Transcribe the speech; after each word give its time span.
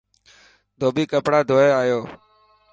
ڌوٻي 0.79 1.03
ڪپڙا 1.11 1.39
ڌوئي 1.49 1.69
آيو. 1.81 1.99